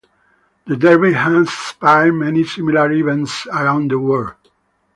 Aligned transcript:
The 0.65 0.75
Derby 0.77 1.13
has 1.13 1.31
inspired 1.31 2.13
many 2.13 2.43
similar 2.43 2.91
events 2.91 3.45
around 3.53 3.91
the 3.91 3.99
world. 3.99 4.33